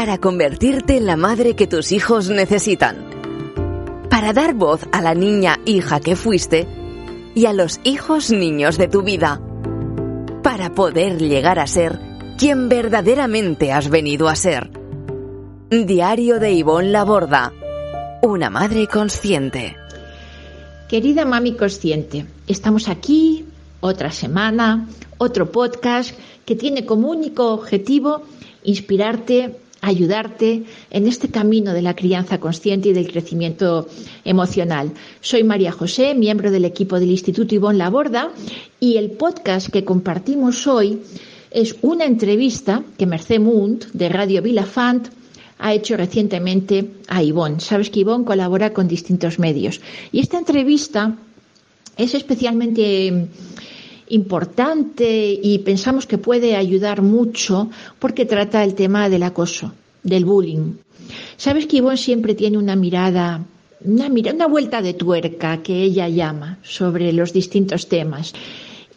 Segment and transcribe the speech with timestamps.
[0.00, 3.04] para convertirte en la madre que tus hijos necesitan,
[4.08, 6.66] para dar voz a la niña hija que fuiste
[7.34, 9.42] y a los hijos niños de tu vida,
[10.42, 12.00] para poder llegar a ser
[12.38, 14.70] quien verdaderamente has venido a ser.
[15.68, 17.52] Diario de Ivonne Laborda,
[18.22, 19.76] una madre consciente.
[20.88, 23.44] Querida mami consciente, estamos aquí
[23.80, 24.88] otra semana,
[25.18, 28.22] otro podcast que tiene como único objetivo
[28.64, 33.88] inspirarte, ayudarte en este camino de la crianza consciente y del crecimiento
[34.24, 34.92] emocional.
[35.20, 38.30] Soy María José, miembro del equipo del Instituto Ivonne Laborda
[38.78, 41.00] y el podcast que compartimos hoy
[41.50, 45.08] es una entrevista que Mercé Munt de Radio Vilafant
[45.58, 47.60] ha hecho recientemente a Ivonne.
[47.60, 49.80] Sabes que Ivonne colabora con distintos medios.
[50.12, 51.16] Y esta entrevista
[51.96, 53.28] es especialmente
[54.10, 60.74] importante y pensamos que puede ayudar mucho porque trata el tema del acoso, del bullying.
[61.36, 63.44] Sabes que Ivonne siempre tiene una mirada,
[63.84, 68.34] una, una vuelta de tuerca que ella llama sobre los distintos temas.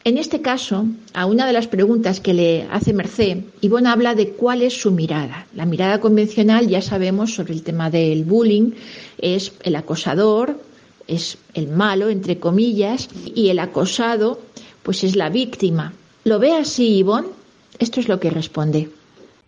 [0.05, 4.31] En este caso, a una de las preguntas que le hace Merced, Ivonne habla de
[4.31, 5.47] cuál es su mirada.
[5.55, 8.71] La mirada convencional, ya sabemos, sobre el tema del bullying,
[9.17, 10.59] es el acosador,
[11.07, 14.39] es el malo, entre comillas, y el acosado
[14.83, 15.93] pues es la víctima.
[16.25, 17.29] ¿Lo ve así, Ivonne?
[17.79, 18.89] Esto es lo que responde.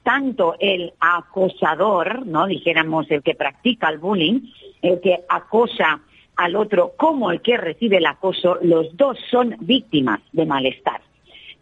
[0.04, 2.48] Tanto el acosador, ¿no?
[2.48, 4.42] Dijéramos el que practica el bullying,
[4.82, 6.02] el que acosa
[6.36, 11.02] al otro, como el que recibe el acoso, los dos son víctimas de malestar.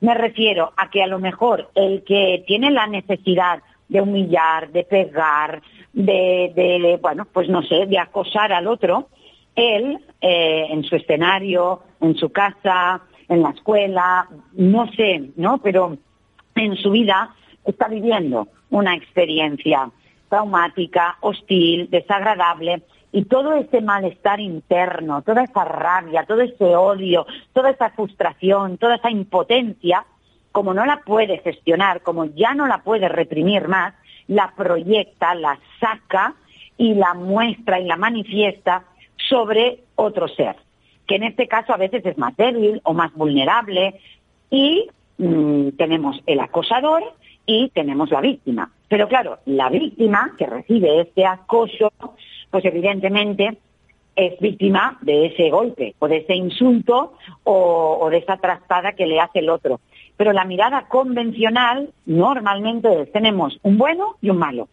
[0.01, 4.83] Me refiero a que a lo mejor el que tiene la necesidad de humillar, de
[4.83, 5.61] pegar,
[5.93, 9.09] de, de bueno, pues no sé, de acosar al otro,
[9.55, 15.57] él, eh, en su escenario, en su casa, en la escuela, no sé, ¿no?
[15.59, 15.97] Pero
[16.55, 17.33] en su vida
[17.65, 19.89] está viviendo una experiencia
[20.29, 27.69] traumática, hostil, desagradable, y todo ese malestar interno, toda esa rabia, todo ese odio, toda
[27.69, 30.03] esa frustración, toda esa impotencia,
[30.51, 33.93] como no la puede gestionar, como ya no la puede reprimir más,
[34.27, 36.33] la proyecta, la saca
[36.77, 38.83] y la muestra y la manifiesta
[39.15, 40.55] sobre otro ser
[41.13, 43.99] que en este caso a veces es más débil o más vulnerable
[44.49, 44.87] y
[45.19, 47.03] mm, tenemos el acosador
[47.45, 48.71] y tenemos la víctima.
[48.87, 51.93] Pero claro, la víctima que recibe este acoso,
[52.49, 53.59] pues evidentemente
[54.15, 57.13] es víctima de ese golpe o de ese insulto
[57.43, 59.81] o, o de esa trastada que le hace el otro.
[60.17, 64.67] Pero la mirada convencional normalmente tenemos un bueno y un malo,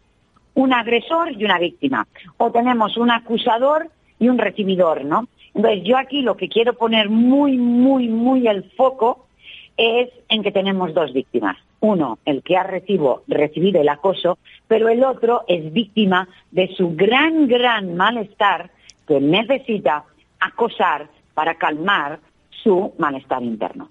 [0.54, 2.06] un agresor y una víctima,
[2.38, 5.28] o tenemos un acusador y un recibidor, ¿no?
[5.54, 9.26] Entonces, yo aquí lo que quiero poner muy, muy, muy el foco
[9.76, 11.56] es en que tenemos dos víctimas.
[11.80, 14.38] Uno, el que ha recibo, recibido el acoso,
[14.68, 18.70] pero el otro es víctima de su gran, gran malestar
[19.08, 20.04] que necesita
[20.38, 22.20] acosar para calmar
[22.62, 23.88] su malestar interno.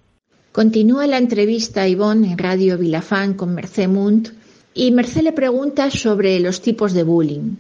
[0.51, 4.29] Continúa la entrevista Ivonne en Radio Vilafán con Mercé Munt
[4.73, 7.55] y Mercé le pregunta sobre los tipos de bullying.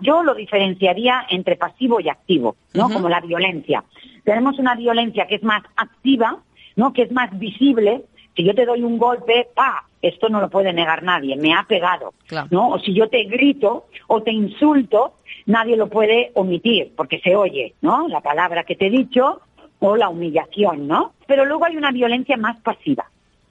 [0.00, 2.88] Yo lo diferenciaría entre pasivo y activo, ¿no?
[2.90, 3.84] Como la violencia.
[4.24, 6.38] Tenemos una violencia que es más activa,
[6.76, 6.92] ¿no?
[6.92, 8.04] Que es más visible.
[8.36, 9.84] Si yo te doy un golpe, ¡pa!
[10.02, 12.12] Esto no lo puede negar nadie, me ha pegado,
[12.50, 12.70] ¿no?
[12.70, 15.14] O si yo te grito o te insulto,
[15.46, 18.06] nadie lo puede omitir, porque se oye, ¿no?
[18.08, 19.40] La palabra que te he dicho
[19.78, 21.14] o la humillación, ¿no?
[21.26, 23.06] Pero luego hay una violencia más pasiva,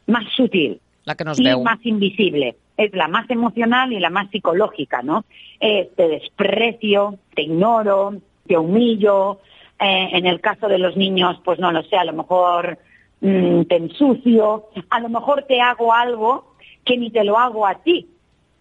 [0.05, 4.29] más sutil, la que nos y más invisible es la más emocional y la más
[4.31, 5.25] psicológica, ¿no?
[5.59, 8.15] te desprecio, te ignoro,
[8.47, 9.39] te humillo.
[9.79, 12.77] Eh, en el caso de los niños, pues no lo sé, a lo mejor
[13.19, 16.55] mm, te ensucio, a lo mejor te hago algo
[16.85, 18.07] que ni te lo hago a ti,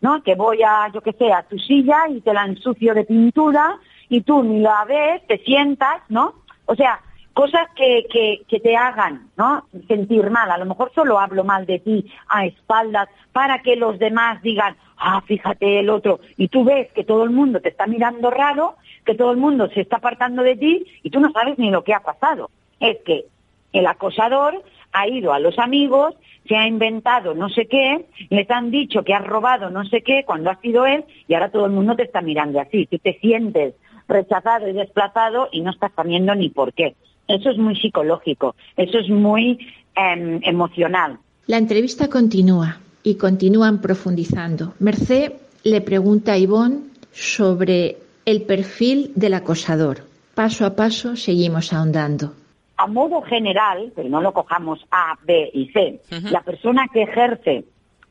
[0.01, 0.23] ¿no?
[0.23, 3.79] Que voy a, yo qué sé, a tu silla y te la ensucio de pintura
[4.09, 6.35] y tú ni la ves, te sientas, ¿no?
[6.67, 7.01] O sea,
[7.33, 8.07] cosas que,
[8.49, 9.65] que, te hagan ¿no?
[9.89, 10.51] sentir mal.
[10.51, 14.77] A lo mejor solo hablo mal de ti a espaldas para que los demás digan,
[14.99, 16.21] ah, fíjate el otro.
[16.37, 19.69] Y tú ves que todo el mundo te está mirando raro, que todo el mundo
[19.69, 22.51] se está apartando de ti y tú no sabes ni lo que ha pasado.
[22.81, 23.27] Es que
[23.73, 24.63] el acosador
[24.93, 26.15] ha ido a los amigos,
[26.47, 30.25] se ha inventado no sé qué, les han dicho que has robado no sé qué
[30.27, 32.87] cuando ha sido él y ahora todo el mundo te está mirando así.
[32.87, 33.75] Tú te sientes
[34.09, 36.95] rechazado y desplazado y no estás sabiendo ni por qué.
[37.29, 39.59] Eso es muy psicológico, eso es muy
[39.95, 41.19] em, emocional.
[41.47, 44.75] La entrevista continúa y continúan profundizando.
[44.79, 45.33] Merced
[45.65, 50.05] le pregunta a Ivonne sobre el perfil del acosador.
[50.35, 52.33] Paso a paso seguimos ahondando.
[52.77, 57.65] A modo general, pero no lo cojamos A, B y C, la persona que ejerce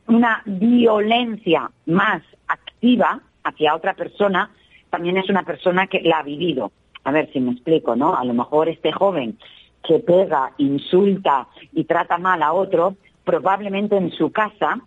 [0.06, 4.50] una violencia más activa hacia otra persona,
[4.90, 6.70] también es una persona que la ha vivido.
[7.04, 8.14] A ver si me explico, ¿no?
[8.14, 9.38] A lo mejor este joven
[9.82, 14.80] que pega, insulta y trata mal a otro, probablemente en su casa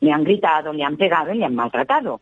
[0.00, 2.20] le han gritado, le han pegado y le han maltratado.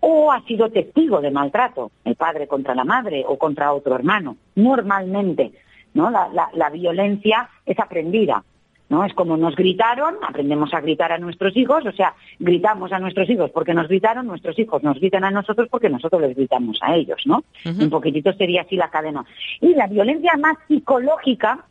[0.00, 4.36] O ha sido testigo de maltrato, el padre contra la madre o contra otro hermano.
[4.54, 5.52] Normalmente,
[5.94, 6.10] ¿no?
[6.10, 8.44] La, la violencia es aprendida.
[8.92, 9.06] ¿No?
[9.06, 13.28] Es como nos gritaron, aprendemos a gritar a nuestros hijos, o sea, gritamos a nuestros
[13.30, 16.94] hijos porque nos gritaron, nuestros hijos nos gritan a nosotros porque nosotros les gritamos a
[16.94, 17.42] ellos, ¿no?
[17.64, 19.24] Un poquitito sería así la cadena.
[19.62, 21.64] Y la violencia más psicológica,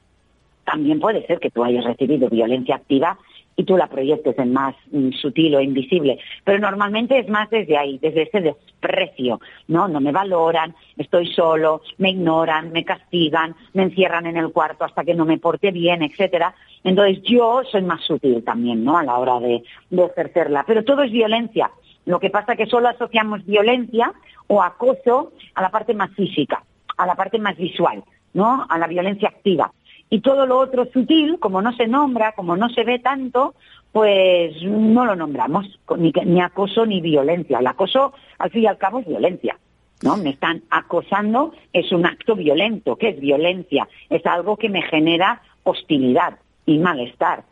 [0.65, 3.19] también puede ser que tú hayas recibido violencia activa
[3.56, 6.17] y tú la proyectes en más mm, sutil o invisible.
[6.44, 9.88] Pero normalmente es más desde ahí, desde ese desprecio, ¿no?
[9.88, 15.03] No me valoran, estoy solo, me ignoran, me castigan, me encierran en el cuarto hasta
[15.03, 16.56] que no me porte bien, etcétera.
[16.83, 18.97] Entonces yo soy más sutil también, ¿no?
[18.97, 20.63] A la hora de, ejercerla.
[20.65, 21.71] Pero todo es violencia.
[22.05, 24.11] Lo que pasa es que solo asociamos violencia
[24.47, 26.63] o acoso a la parte más física,
[26.97, 28.65] a la parte más visual, ¿no?
[28.67, 29.71] A la violencia activa.
[30.09, 33.53] Y todo lo otro sutil, como no se nombra, como no se ve tanto,
[33.91, 37.59] pues no lo nombramos, ni, ni acoso ni violencia.
[37.59, 39.57] El acoso, al fin y al cabo, es violencia.
[40.01, 40.17] ¿no?
[40.17, 42.95] Me están acosando, es un acto violento.
[42.95, 43.87] ¿Qué es violencia?
[44.09, 47.43] Es algo que me genera hostilidad y malestar.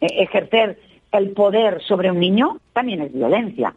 [0.00, 0.78] E, ejercer
[1.12, 3.74] el poder sobre un niño también es violencia.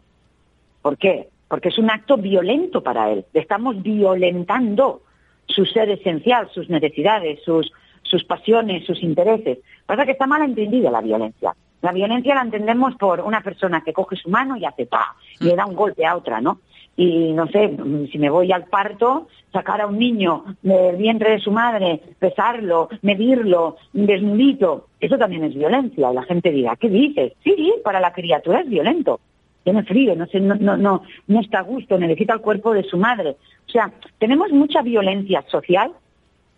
[0.82, 1.28] ¿Por qué?
[1.48, 3.24] Porque es un acto violento para él.
[3.34, 5.02] Estamos violentando
[5.46, 7.72] su ser esencial, sus necesidades, sus,
[8.02, 9.58] sus pasiones, sus intereses.
[9.86, 11.54] Pasa que está mal entendida la violencia.
[11.82, 15.44] La violencia la entendemos por una persona que coge su mano y hace pa, y
[15.44, 16.60] le da un golpe a otra, ¿no?
[16.96, 17.76] Y no sé,
[18.12, 22.88] si me voy al parto, sacar a un niño del vientre de su madre, pesarlo,
[23.02, 26.10] medirlo, desnudito, eso también es violencia.
[26.10, 27.32] Y la gente dirá, ¿qué dices?
[27.42, 29.20] Sí, para la criatura es violento.
[29.64, 32.82] Tiene frío, no, sé, no, no, no, no está a gusto, necesita el cuerpo de
[32.82, 33.36] su madre.
[33.66, 35.92] O sea, tenemos mucha violencia social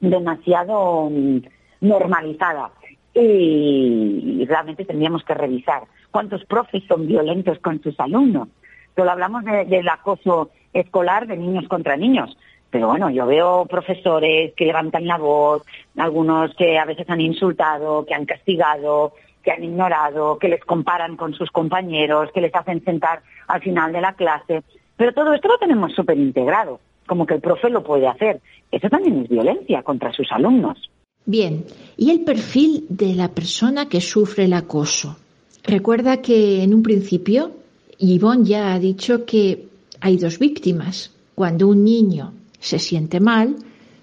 [0.00, 1.38] demasiado mm,
[1.80, 2.70] normalizada.
[3.14, 8.48] Y realmente tendríamos que revisar cuántos profes son violentos con sus alumnos.
[8.96, 12.36] Solo hablamos del acoso escolar de niños contra niños.
[12.70, 15.62] Pero bueno, yo veo profesores que levantan la voz,
[15.96, 19.12] algunos que a veces han insultado, que han castigado,
[19.42, 23.92] que han ignorado, que les comparan con sus compañeros, que les hacen sentar al final
[23.92, 24.62] de la clase.
[24.96, 28.40] Pero todo esto lo tenemos súper integrado como que el profe lo puede hacer.
[28.70, 30.90] Eso también es violencia contra sus alumnos.
[31.24, 31.64] Bien,
[31.96, 35.16] ¿y el perfil de la persona que sufre el acoso?
[35.62, 37.52] Recuerda que en un principio
[37.98, 39.68] Yvonne ya ha dicho que
[40.00, 41.14] hay dos víctimas.
[41.34, 43.56] Cuando un niño se siente mal,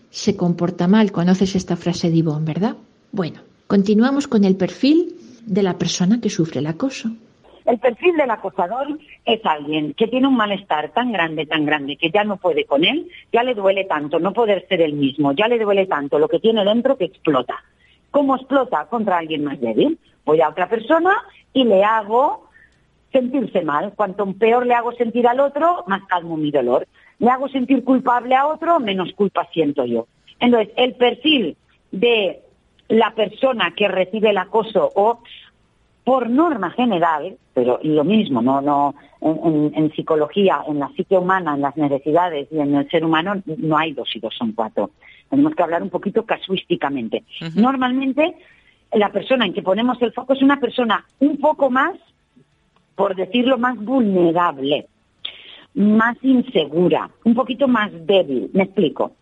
[0.09, 1.11] se comporta mal.
[1.11, 2.75] Conoces esta frase de Yvonne, ¿verdad?
[3.11, 5.15] Bueno, continuamos con el perfil
[5.45, 7.09] de la persona que sufre el acoso.
[7.65, 12.09] El perfil del acosador es alguien que tiene un malestar tan grande, tan grande, que
[12.09, 15.47] ya no puede con él, ya le duele tanto no poder ser el mismo, ya
[15.47, 17.63] le duele tanto lo que tiene dentro que explota.
[18.09, 18.85] ¿Cómo explota?
[18.85, 19.99] Contra alguien más débil.
[20.25, 21.13] Voy a otra persona
[21.53, 22.48] y le hago
[23.11, 23.93] sentirse mal.
[23.95, 26.87] Cuanto peor le hago sentir al otro, más calmo mi dolor.
[27.19, 30.07] Le hago sentir culpable a otro, menos culpa siento yo.
[30.39, 31.57] Entonces, el perfil
[31.91, 32.41] de
[32.87, 35.19] la persona que recibe el acoso o
[36.03, 41.61] por norma general, pero lo mismo, no, no, en, psicología, en la psique humana, en
[41.61, 44.91] las necesidades y en el ser humano no hay dos y dos son cuatro.
[45.29, 47.23] Tenemos que hablar un poquito casuísticamente.
[47.53, 48.35] Normalmente
[48.93, 51.93] la persona en que ponemos el foco es una persona un poco más,
[52.99, 54.87] por decirlo, más vulnerable,
[55.73, 58.49] más insegura, un poquito más débil.
[58.51, 59.13] Me explico.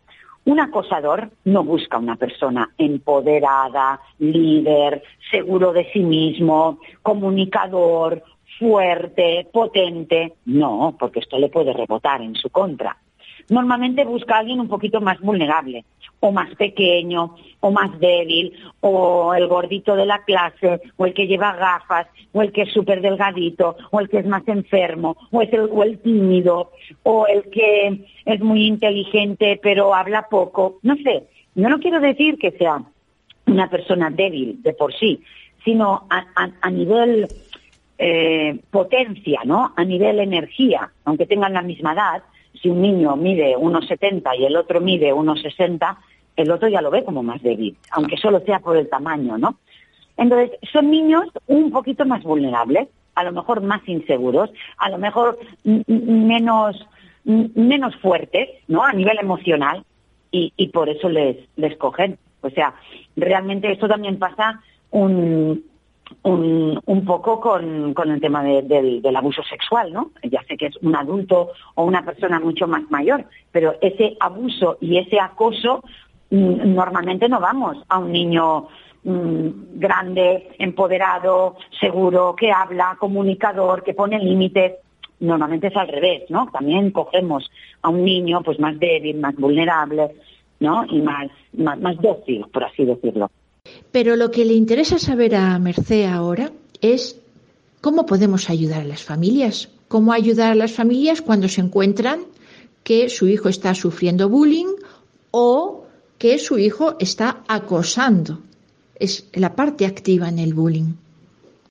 [0.45, 8.23] Un acosador no busca una persona empoderada, líder, seguro de sí mismo, comunicador,
[8.57, 10.33] fuerte, potente.
[10.45, 12.97] No, porque esto le puede rebotar en su contra
[13.49, 15.85] normalmente busca a alguien un poquito más vulnerable,
[16.19, 21.27] o más pequeño, o más débil, o el gordito de la clase, o el que
[21.27, 25.41] lleva gafas, o el que es súper delgadito, o el que es más enfermo, o,
[25.41, 26.71] es el, o el tímido,
[27.03, 30.79] o el que es muy inteligente pero habla poco.
[30.81, 31.23] No sé,
[31.55, 32.81] yo no quiero decir que sea
[33.45, 35.21] una persona débil de por sí,
[35.63, 37.27] sino a, nivel
[37.97, 39.73] eh, potencia, ¿no?
[39.75, 42.23] A nivel energía, aunque tengan la misma edad,
[42.61, 45.97] si un niño mide 1,70 y el otro mide 1,60,
[46.35, 49.57] el otro ya lo ve como más débil, aunque solo sea por el tamaño, ¿no?
[50.17, 55.39] Entonces, son niños un poquito más vulnerables, a lo mejor más inseguros, a lo mejor
[55.63, 56.87] menos,
[57.23, 58.83] menos fuertes, ¿no?
[58.83, 59.83] A nivel emocional,
[60.31, 62.17] y, y por eso les, les cogen.
[62.41, 62.75] O sea,
[63.15, 64.61] realmente esto también pasa
[64.91, 65.63] un,
[66.23, 70.11] un, poco con, el tema del, abuso sexual, ¿no?
[70.23, 74.77] Ya sé que es un adulto o una persona mucho más mayor, pero ese abuso
[74.81, 75.83] y ese acoso
[76.29, 78.67] mm, normalmente no vamos a un niño
[79.03, 84.73] mm, grande, empoderado, seguro, que habla, comunicador, que pone límites.
[85.19, 86.47] Normalmente es al revés, ¿no?
[86.51, 87.49] También cogemos
[87.81, 90.11] a un niño pues más débil, más vulnerable,
[90.59, 90.85] ¿no?
[90.89, 93.31] Y más, más dócil, por así decirlo.
[93.91, 97.19] Pero lo que le interesa saber a Merced ahora es
[97.81, 102.21] cómo podemos ayudar a las familias, cómo ayudar a las familias cuando se encuentran
[102.83, 104.73] que su hijo está sufriendo bullying
[105.31, 105.85] o
[106.17, 108.39] que su hijo está acosando.
[108.95, 110.93] Es la parte activa en el bullying.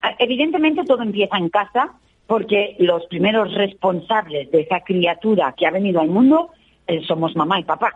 [0.03, 1.95] Ah, evidentemente todo empieza en casa
[2.27, 6.51] porque los primeros responsables de esa criatura que ha venido al mundo
[6.87, 7.93] eh, somos mamá y papá,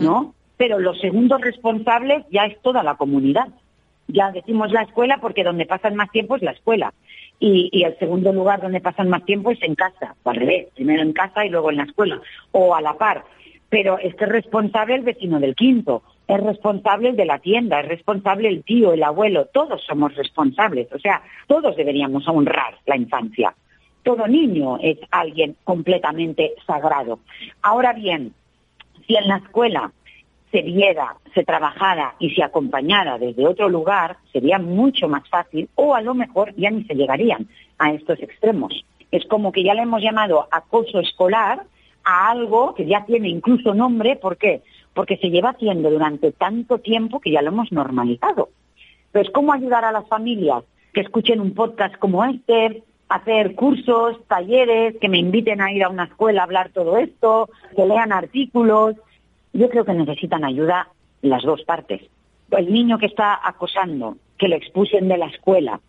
[0.00, 0.34] ¿no?
[0.58, 3.48] Pero los segundos responsables ya es toda la comunidad.
[4.08, 6.92] Ya decimos la escuela porque donde pasan más tiempo es la escuela.
[7.40, 11.02] Y, el segundo lugar donde pasan más tiempo es en casa, o al revés, primero
[11.02, 13.24] en casa y luego en la escuela, o a la par.
[13.68, 17.80] Pero es que es responsable el vecino del quinto, es responsable el de la tienda,
[17.80, 20.92] es responsable el tío, el abuelo, todos somos responsables.
[20.92, 23.54] O sea, todos deberíamos honrar la infancia.
[24.02, 27.20] Todo niño es alguien completamente sagrado.
[27.62, 28.32] Ahora bien,
[29.06, 29.92] si en la escuela
[30.50, 35.94] se viera, se trabajara y se acompañara desde otro lugar, sería mucho más fácil o
[35.94, 38.84] a lo mejor ya ni se llegarían a estos extremos.
[39.10, 41.64] Es como que ya le hemos llamado acoso escolar
[42.04, 44.62] a algo que ya tiene incluso nombre, ¿por qué?
[44.94, 48.48] Porque se lleva haciendo durante tanto tiempo que ya lo hemos normalizado.
[49.06, 54.96] Entonces, ¿cómo ayudar a las familias que escuchen un podcast como este, hacer cursos, talleres,
[55.00, 58.96] que me inviten a ir a una escuela a hablar todo esto, que lean artículos,
[59.52, 60.88] yo creo que necesitan ayuda
[61.22, 62.02] las dos partes.
[62.50, 65.80] El niño que está acosando, que lo expulsen de la escuela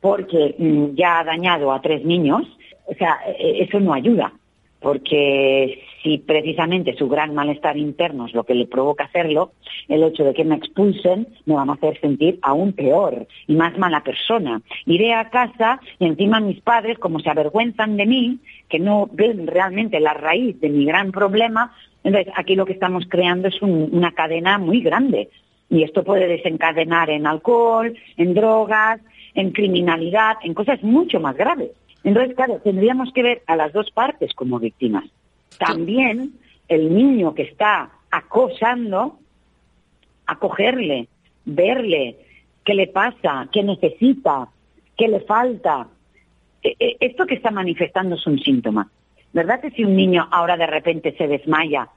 [0.00, 2.42] porque mm, ya ha dañado a tres niños,
[2.84, 4.32] o sea, e, eso no ayuda,
[4.80, 9.52] porque si precisamente su gran malestar interno es lo que le provoca hacerlo,
[9.88, 13.76] el hecho de que me expulsen me van a hacer sentir aún peor y más
[13.78, 14.60] mala persona.
[14.84, 19.48] Iré a casa y encima mis padres, como se avergüenzan de mí, que no ven
[19.48, 21.74] realmente la raíz de mi gran problema,
[22.06, 25.28] entonces, aquí lo que estamos creando es una cadena muy grande
[25.68, 29.00] y esto puede desencadenar en alcohol, en drogas,
[29.34, 31.72] en criminalidad, en cosas mucho más graves.
[32.04, 35.02] Entonces, claro, tendríamos que ver a las dos partes como víctimas.
[35.58, 36.34] También
[36.68, 39.18] el niño que está acosando,
[40.26, 41.08] acogerle,
[41.44, 42.18] verle,
[42.64, 44.46] qué le pasa, qué necesita,
[44.96, 45.88] qué le falta.
[46.62, 48.88] E, e, esto que está manifestando es un síntoma.
[49.32, 51.88] ¿Verdad que si un niño ahora de repente se desmaya,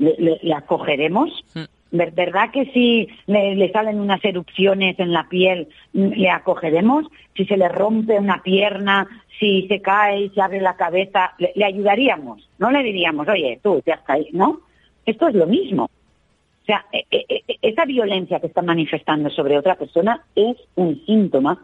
[0.00, 1.44] le, acogeremos?
[1.54, 1.64] Mm.
[1.92, 7.06] ¿Verdad que si le, salen unas erupciones en la piel, mm, le acogeremos?
[7.36, 11.64] Si se le rompe una pierna, si se cae y se abre la cabeza, le,
[11.64, 12.48] ayudaríamos.
[12.58, 14.60] No le diríamos, oye, tú te has caído, ¿no?
[15.04, 15.84] Esto es lo mismo.
[15.84, 21.04] O sea, e, e, e, esa violencia que está manifestando sobre otra persona es un
[21.04, 21.58] síntoma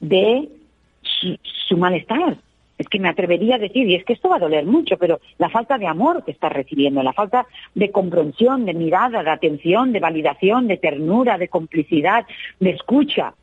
[0.00, 0.48] de
[1.68, 2.36] su malestar,
[2.78, 5.20] es que me atrevería a decir, y es que esto va a doler mucho, pero
[5.38, 9.92] la falta de amor que está recibiendo, la falta de comprensión, de mirada, de atención,
[9.92, 12.26] de validación, de ternura, de complicidad,
[12.58, 13.34] de escucha.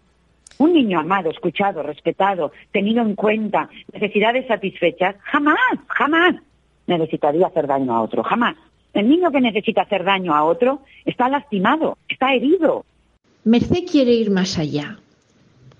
[0.57, 5.57] Un niño amado, escuchado, respetado, tenido en cuenta, necesidades satisfechas, jamás,
[5.87, 6.35] jamás
[6.87, 8.55] necesitaría hacer daño a otro, jamás.
[8.93, 12.85] El niño que necesita hacer daño a otro está lastimado, está herido.
[13.45, 14.99] Merced quiere ir más allá.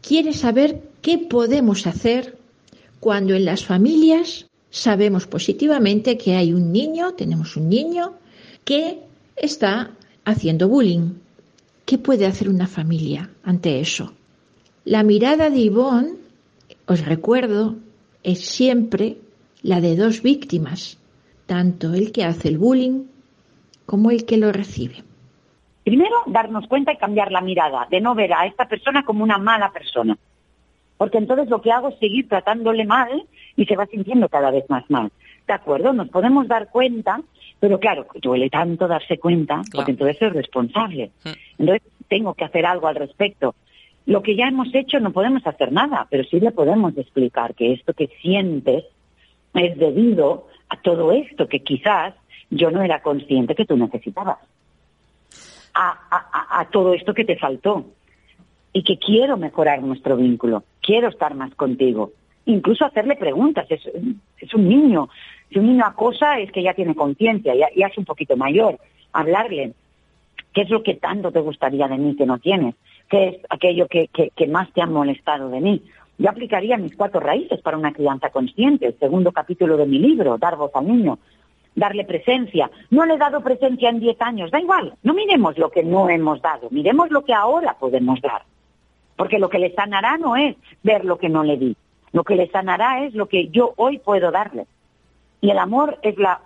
[0.01, 2.37] Quiere saber qué podemos hacer
[3.01, 8.13] cuando en las familias sabemos positivamente que hay un niño, tenemos un niño
[8.63, 8.99] que
[9.35, 9.89] está
[10.23, 11.15] haciendo bullying.
[11.83, 14.13] ¿Qué puede hacer una familia ante eso?
[14.85, 16.13] La mirada de Ivonne,
[16.85, 17.75] os recuerdo,
[18.21, 19.17] es siempre
[19.63, 20.99] la de dos víctimas,
[21.47, 23.05] tanto el que hace el bullying
[23.87, 25.03] como el que lo recibe.
[25.83, 29.39] Primero, darnos cuenta y cambiar la mirada, de no ver a esta persona como una
[29.39, 30.15] mala persona,
[31.01, 33.23] porque entonces lo que hago es seguir tratándole mal
[33.55, 35.09] y se va sintiendo cada vez más mal.
[35.47, 35.93] ¿De acuerdo?
[35.93, 37.19] Nos podemos dar cuenta,
[37.59, 41.09] pero claro, duele tanto darse cuenta, porque entonces es responsable.
[41.25, 41.29] Mm.
[41.57, 43.55] Entonces tengo que hacer algo al respecto.
[44.05, 47.73] Lo que ya hemos hecho no podemos hacer nada, pero sí le podemos explicar que
[47.73, 48.83] esto que sientes
[49.55, 52.13] es debido a todo esto que quizás
[52.51, 54.37] yo no era consciente que tú necesitabas.
[55.73, 57.87] a todo esto que te faltó
[58.71, 62.11] y que quiero mejorar nuestro vínculo, quiero estar más contigo.
[62.45, 63.85] Incluso hacerle preguntas, es,
[64.53, 65.09] un niño.
[65.51, 68.79] Si un niño acosa es que ya tiene conciencia, ya, es un poquito mayor.
[69.13, 69.73] Hablarle,
[70.53, 72.75] ¿qué es lo que tanto te gustaría de mí que no tienes?
[73.09, 75.83] ¿Qué es aquello que, que más te ha molestado de mí?
[76.17, 80.37] Yo aplicaría mis cuatro raíces para una crianza consciente, el segundo capítulo de mi libro,
[80.37, 81.19] Dar voz al niño
[81.75, 82.69] darle presencia.
[82.89, 86.09] No le he dado presencia en diez años, da igual, no miremos lo que no
[86.09, 88.43] hemos dado, miremos lo que ahora podemos dar.
[89.21, 91.77] Porque lo que le sanará no es ver lo que no le di,
[92.11, 94.65] lo que le sanará es lo que yo hoy puedo darle.
[95.41, 96.41] Y el amor es la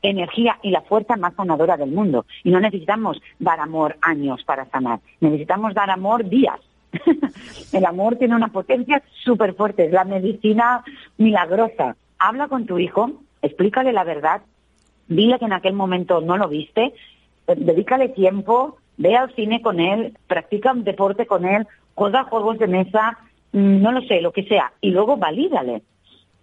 [0.00, 2.26] energía y la fuerza más sanadora del mundo.
[2.44, 6.60] Y no necesitamos dar amor años para sanar, necesitamos dar amor días.
[7.72, 10.84] el amor tiene una potencia súper fuerte, es la medicina
[11.18, 11.96] milagrosa.
[12.20, 13.10] Habla con tu hijo,
[13.42, 14.42] explícale la verdad
[15.08, 16.94] dile que en aquel momento no lo viste,
[17.48, 22.58] eh, dedícale tiempo, ve al cine con él, practica un deporte con él, juega juegos
[22.58, 23.18] de mesa,
[23.52, 25.82] mm, no lo sé, lo que sea, y luego valídale.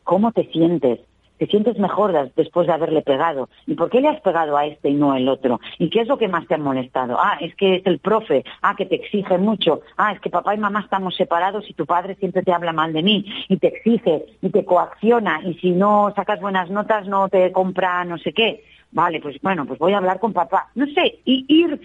[0.03, 0.99] ¿Cómo te sientes?
[1.37, 3.49] te sientes mejor después de haberle pegado.
[3.65, 5.59] ¿Y por qué le has pegado a este y no al otro?
[5.77, 7.17] ¿Y qué es lo que más te ha molestado?
[7.19, 8.43] Ah, es que es el profe.
[8.61, 9.81] Ah, que te exige mucho.
[9.97, 12.91] Ah, es que papá y mamá estamos separados y tu padre siempre te habla mal
[12.91, 17.29] de mí y te exige y te coacciona y si no sacas buenas notas no
[17.29, 18.63] te compra no sé qué.
[18.91, 20.69] Vale, pues bueno, pues voy a hablar con papá.
[20.73, 21.79] No sé, y ir,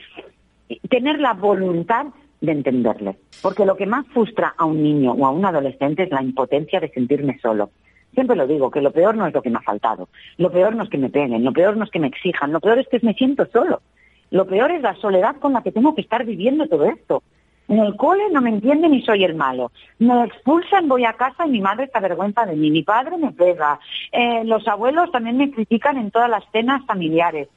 [0.89, 2.07] tener la voluntad
[2.41, 3.17] de entenderle.
[3.41, 6.81] Porque lo que más frustra a un niño o a un adolescente es la impotencia
[6.81, 7.71] de sentirme solo.
[8.15, 10.09] Siempre lo digo, que lo peor no es lo que me ha faltado.
[10.37, 12.61] Lo peor no es que me peguen, lo peor no es que me exijan, lo
[12.61, 13.81] peor es que me siento solo.
[14.31, 17.23] Lo peor es la soledad con la que tengo que estar viviendo todo esto.
[17.69, 19.73] En el cole no me entienden y soy el malo.
[19.99, 22.71] Me expulsan, voy a casa y mi madre está avergüenza de mí.
[22.71, 23.79] Mi padre me pega.
[24.11, 27.49] Eh, los abuelos también me critican en todas las cenas familiares.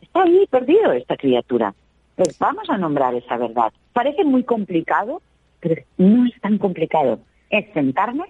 [0.00, 1.74] Está ahí perdido esta criatura.
[2.18, 3.72] Pues vamos a nombrar esa verdad.
[3.92, 5.22] Parece muy complicado,
[5.60, 7.20] pero no es tan complicado.
[7.48, 8.24] Es sentarme,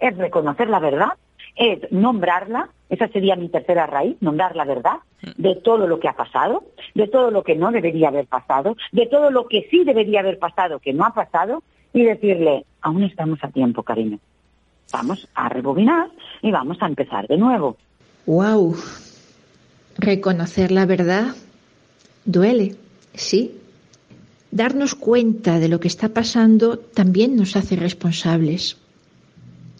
[0.00, 1.12] es reconocer la verdad,
[1.54, 4.96] es nombrarla, esa sería mi tercera raíz, nombrar la verdad
[5.36, 6.64] de todo lo que ha pasado,
[6.96, 10.40] de todo lo que no debería haber pasado, de todo lo que sí debería haber
[10.40, 14.18] pasado, que no ha pasado, y decirle, aún estamos a tiempo, cariño.
[14.92, 16.10] Vamos a rebobinar
[16.42, 17.76] y vamos a empezar de nuevo.
[18.26, 18.74] ¡Wow!
[19.96, 21.36] Reconocer la verdad
[22.24, 22.74] duele,
[23.14, 23.52] sí.
[24.50, 28.78] Darnos cuenta de lo que está pasando también nos hace responsables.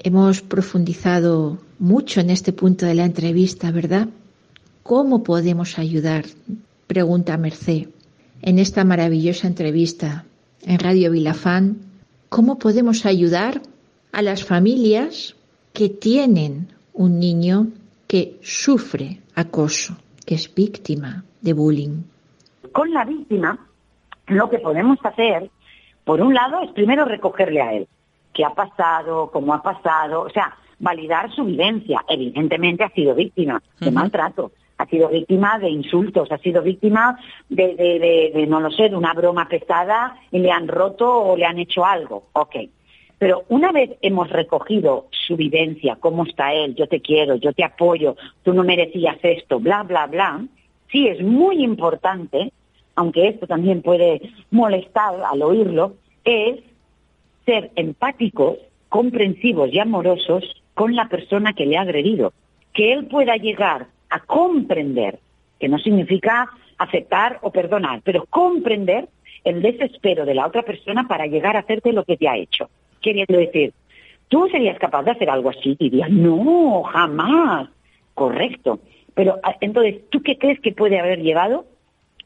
[0.00, 4.08] Hemos profundizado mucho en este punto de la entrevista, ¿verdad?
[4.82, 6.26] ¿Cómo podemos ayudar?
[6.86, 7.88] Pregunta Merced.
[8.42, 10.24] En esta maravillosa entrevista
[10.62, 11.78] en Radio Vilafán,
[12.28, 13.62] ¿cómo podemos ayudar
[14.12, 15.34] a las familias
[15.72, 17.68] que tienen un niño
[18.06, 22.02] que sufre acoso, que es víctima de bullying?
[22.72, 23.58] Con la víctima,
[24.26, 25.50] lo que podemos hacer,
[26.04, 27.88] por un lado, es primero recogerle a él
[28.32, 32.04] qué ha pasado, cómo ha pasado, o sea, validar su vivencia.
[32.08, 37.74] Evidentemente ha sido víctima de maltrato, ha sido víctima de insultos, ha sido víctima de,
[37.74, 41.44] de, de, no lo sé, de una broma pesada y le han roto o le
[41.44, 42.28] han hecho algo.
[42.32, 42.56] Ok.
[43.18, 47.64] Pero una vez hemos recogido su vivencia, cómo está él, yo te quiero, yo te
[47.64, 50.44] apoyo, tú no merecías esto, bla, bla, bla,
[50.92, 52.52] sí es muy importante,
[52.98, 56.58] aunque esto también puede molestar al oírlo, es
[57.46, 58.58] ser empáticos,
[58.88, 60.42] comprensivos y amorosos
[60.74, 62.32] con la persona que le ha agredido.
[62.72, 65.20] Que él pueda llegar a comprender,
[65.60, 69.08] que no significa aceptar o perdonar, pero comprender
[69.44, 72.68] el desespero de la otra persona para llegar a hacerte lo que te ha hecho.
[73.00, 73.72] Queriendo decir,
[74.26, 75.76] ¿tú serías capaz de hacer algo así?
[75.78, 77.68] Diría, no, jamás.
[78.14, 78.80] Correcto.
[79.14, 81.64] Pero ah, entonces, ¿tú qué crees que puede haber llevado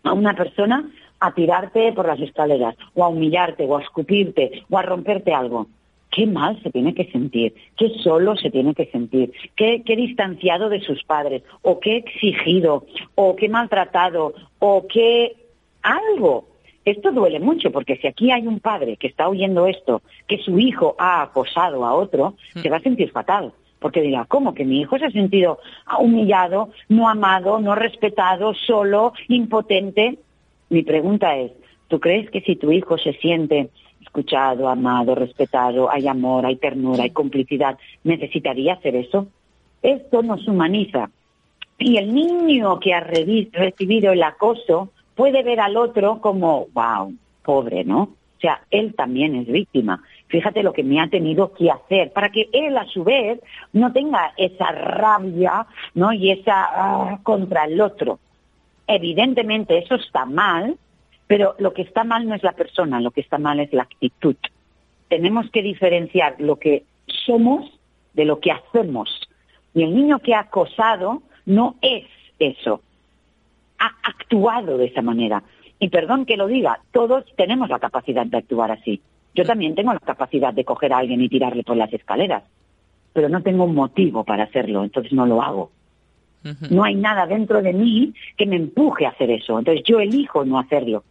[0.05, 4.77] a una persona a tirarte por las escaleras, o a humillarte, o a escupirte, o
[4.77, 5.69] a romperte algo.
[6.11, 10.69] Qué mal se tiene que sentir, qué solo se tiene que sentir, qué, qué distanciado
[10.69, 12.85] de sus padres, o qué exigido,
[13.15, 15.37] o qué maltratado, o qué
[15.83, 16.49] algo.
[16.85, 20.59] Esto duele mucho porque si aquí hay un padre que está oyendo esto, que su
[20.59, 24.81] hijo ha acosado a otro, se va a sentir fatal porque dirá, ¿cómo que mi
[24.81, 25.59] hijo se ha sentido
[25.99, 30.19] humillado, no amado, no respetado, solo, impotente?
[30.71, 31.53] Mi pregunta es,
[31.89, 33.69] ¿tú crees que si tu hijo se siente
[34.01, 39.27] escuchado, amado, respetado, hay amor, hay ternura, hay complicidad, necesitaría hacer eso?
[39.83, 41.11] Esto nos humaniza.
[41.79, 47.13] Y el niño que ha recibido el acoso puede ver al otro como, wow,
[47.45, 48.03] pobre, ¿no?
[48.03, 50.03] O sea, él también es víctima.
[50.33, 53.39] Fíjate lo que me ha tenido que hacer para que él a su vez
[53.75, 56.11] no tenga esa rabia, ¿no?
[56.15, 58.19] Y esa ah, contra el otro.
[58.87, 60.79] Evidentemente eso está mal,
[61.27, 63.83] pero lo que está mal no es la persona, lo que está mal es la
[63.83, 64.37] actitud.
[65.09, 66.85] Tenemos que diferenciar lo que
[67.27, 67.71] somos
[68.15, 69.29] de lo que hacemos.
[69.75, 72.07] Y el niño que ha acosado no es
[72.39, 72.81] eso.
[73.79, 75.43] Ha actuado de esa manera.
[75.79, 79.03] Y perdón que lo diga, todos tenemos la capacidad de actuar así.
[79.35, 82.43] Yo también tengo la capacidad de coger a alguien y tirarle por las escaleras,
[83.13, 85.71] pero no tengo un motivo para hacerlo, entonces no lo hago.
[86.71, 90.45] No hay nada dentro de mí que me empuje a hacer eso, entonces yo elijo
[90.45, 91.05] no hacerlo.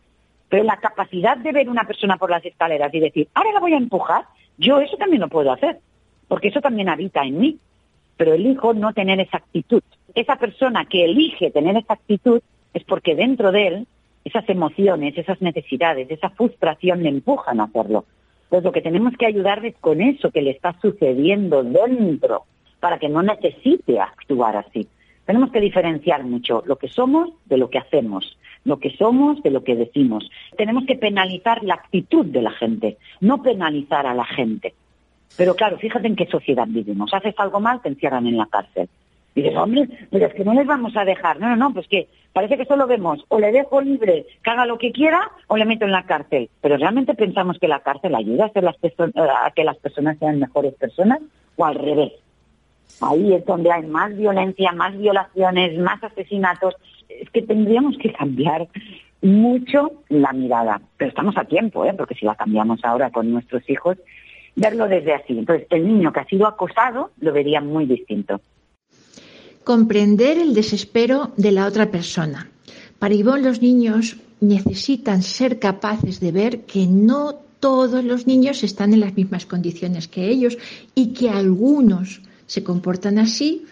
[0.49, 3.73] Pero la capacidad de ver una persona por las escaleras y decir, ahora la voy
[3.73, 4.25] a empujar,
[4.57, 5.79] yo eso también lo puedo hacer,
[6.27, 7.57] porque eso también habita en mí.
[8.17, 9.81] Pero elijo no tener esa actitud.
[10.13, 12.41] Esa persona que elige tener esa actitud
[12.73, 13.88] es porque dentro de él
[14.23, 18.05] esas emociones, esas necesidades, esa frustración le empujan a hacerlo.
[18.43, 22.43] Entonces lo que tenemos que ayudar es con eso que le está sucediendo dentro
[22.79, 24.88] para que no necesite actuar así.
[25.25, 29.51] Tenemos que diferenciar mucho lo que somos de lo que hacemos, lo que somos de
[29.51, 30.29] lo que decimos.
[30.57, 34.73] Tenemos que penalizar la actitud de la gente, no penalizar a la gente.
[35.38, 37.13] Pero claro, fíjate en qué sociedad vivimos.
[37.13, 38.89] Haces algo mal, te encierran en la cárcel.
[39.34, 41.39] Y dices, hombre, pero es que no les vamos a dejar.
[41.39, 44.65] No, no, no, pues que parece que solo vemos o le dejo libre, que haga
[44.65, 46.50] lo que quiera, o le meto en la cárcel.
[46.62, 50.39] Pero realmente pensamos que la cárcel ayuda a, hacer las a que las personas sean
[50.39, 51.20] mejores personas,
[51.56, 52.13] o al revés.
[53.00, 56.76] Ahí es donde hay más violencia, más violaciones, más asesinatos.
[57.08, 58.67] Es que tendríamos que cambiar
[59.22, 60.82] mucho la mirada.
[60.98, 61.94] Pero estamos a tiempo, ¿eh?
[61.94, 63.98] porque si la cambiamos ahora con nuestros hijos,
[64.56, 65.38] verlo desde así.
[65.38, 68.41] Entonces, el niño que ha sido acosado lo vería muy distinto.
[69.63, 72.50] Comprender el desespero de la otra persona.
[73.00, 78.93] Para Ivonne, los niños necesitan ser capaces de ver que no todos los niños están
[78.93, 80.58] en las mismas condiciones que ellos
[80.95, 83.65] y que algunos se comportan así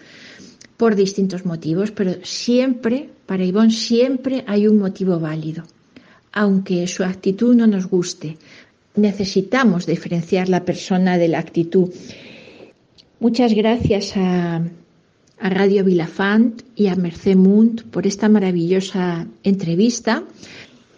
[0.76, 5.64] por distintos motivos, pero siempre, para Ivonne, siempre hay un motivo válido.
[6.32, 8.38] Aunque su actitud no nos guste,
[8.94, 11.90] necesitamos diferenciar la persona de la actitud.
[13.18, 14.62] Muchas gracias a,
[15.40, 20.24] a Radio Vilafant y a Mercé Munt por esta maravillosa entrevista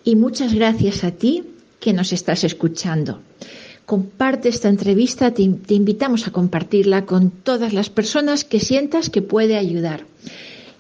[0.05, 1.45] y muchas gracias a ti
[1.81, 3.21] que nos estás escuchando
[3.93, 9.57] comparte esta entrevista, te, invitamos a compartirla con todas las personas que sientas que puede
[9.57, 10.07] ayudar.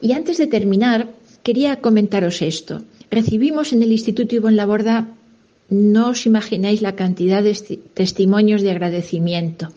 [0.00, 1.08] Y antes de terminar,
[1.42, 2.82] quería comentaros esto.
[3.10, 5.08] Recibimos en el Instituto Ivonne Laborda,
[5.68, 7.54] no os imagináis la cantidad de
[7.94, 9.68] testimonios de agradecimiento.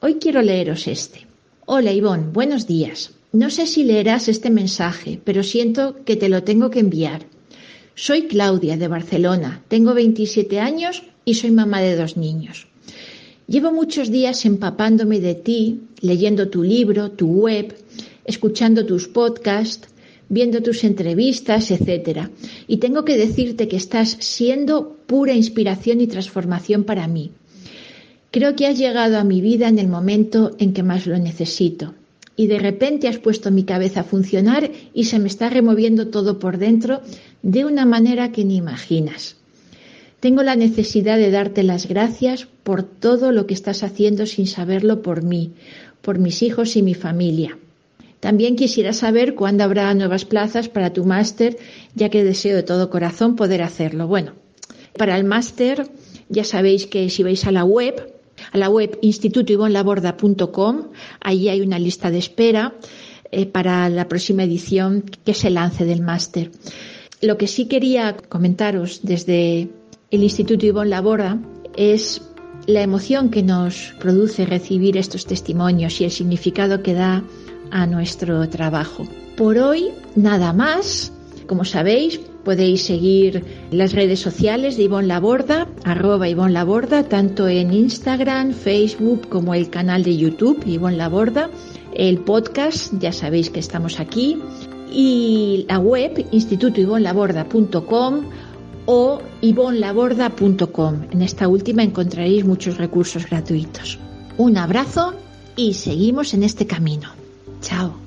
[0.00, 1.26] Hoy quiero leeros este.
[1.66, 3.12] Hola Ivonne, buenos días.
[3.34, 7.26] No sé si leerás este mensaje, pero siento que te lo tengo que enviar.
[7.96, 12.68] Soy Claudia de Barcelona, tengo 27 años y soy mamá de dos niños.
[13.48, 17.74] Llevo muchos días empapándome de ti, leyendo tu libro, tu web,
[18.24, 19.88] escuchando tus podcasts,
[20.28, 22.28] viendo tus entrevistas, etc.
[22.68, 27.32] Y tengo que decirte que estás siendo pura inspiración y transformación para mí.
[28.30, 31.94] Creo que has llegado a mi vida en el momento en que más lo necesito.
[32.36, 36.38] Y de repente has puesto mi cabeza a funcionar y se me está removiendo todo
[36.38, 37.00] por dentro
[37.42, 39.36] de una manera que ni imaginas.
[40.20, 45.02] Tengo la necesidad de darte las gracias por todo lo que estás haciendo sin saberlo
[45.02, 45.52] por mí,
[46.00, 47.58] por mis hijos y mi familia.
[48.20, 51.58] También quisiera saber cuándo habrá nuevas plazas para tu máster,
[51.94, 54.08] ya que deseo de todo corazón poder hacerlo.
[54.08, 54.32] Bueno,
[54.96, 55.90] para el máster
[56.30, 58.13] ya sabéis que si vais a la web,
[58.52, 60.88] a la web institutoivonlaborda.com,
[61.20, 62.74] allí hay una lista de espera
[63.30, 66.50] eh, para la próxima edición que se lance del máster.
[67.20, 69.68] Lo que sí quería comentaros desde
[70.10, 71.38] el Instituto Ivonne Laborda
[71.76, 72.22] es
[72.66, 77.24] la emoción que nos produce recibir estos testimonios y el significado que da
[77.70, 79.06] a nuestro trabajo.
[79.36, 81.12] Por hoy, nada más.
[81.46, 87.72] Como sabéis, podéis seguir las redes sociales de Ivonne Laborda, arroba Ivonne Laborda, tanto en
[87.72, 91.50] Instagram, Facebook como el canal de YouTube Ivonne Laborda,
[91.94, 94.38] el podcast, ya sabéis que estamos aquí,
[94.92, 98.24] y la web institutoivonlaborda.com
[98.86, 101.02] o ivonlaborda.com.
[101.10, 103.98] En esta última encontraréis muchos recursos gratuitos.
[104.36, 105.14] Un abrazo
[105.56, 107.08] y seguimos en este camino.
[107.60, 108.03] Chao.